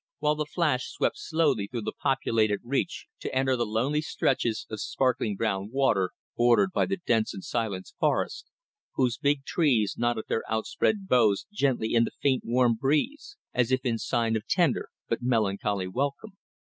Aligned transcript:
while 0.17 0.33
the 0.33 0.47
Flash 0.47 0.89
swept 0.89 1.15
slowly 1.15 1.67
through 1.67 1.83
the 1.83 1.91
populated 2.01 2.59
reach, 2.63 3.05
to 3.19 3.31
enter 3.35 3.55
the 3.55 3.67
lonely 3.67 4.01
stretches 4.01 4.65
of 4.71 4.81
sparkling 4.81 5.35
brown 5.35 5.69
water 5.71 6.09
bordered 6.35 6.71
by 6.73 6.87
the 6.87 6.97
dense 7.05 7.35
and 7.35 7.43
silent 7.43 7.91
forest, 7.99 8.49
whose 8.95 9.19
big 9.19 9.43
trees 9.45 9.93
nodded 9.99 10.25
their 10.27 10.41
outspread 10.49 11.07
boughs 11.07 11.45
gently 11.53 11.93
in 11.93 12.03
the 12.03 12.11
faint, 12.19 12.41
warm 12.43 12.73
breeze 12.73 13.37
as 13.53 13.71
if 13.71 13.85
in 13.85 13.99
sign 13.99 14.35
of 14.35 14.47
tender 14.47 14.89
but 15.07 15.21
melancholy 15.21 15.87
welcome. 15.87 16.31